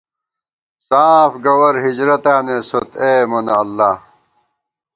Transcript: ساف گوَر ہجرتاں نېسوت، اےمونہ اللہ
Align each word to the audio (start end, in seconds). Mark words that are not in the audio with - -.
ساف 0.87 1.31
گوَر 1.45 1.75
ہجرتاں 1.85 2.41
نېسوت، 2.45 2.89
اےمونہ 3.05 3.53
اللہ 3.61 3.91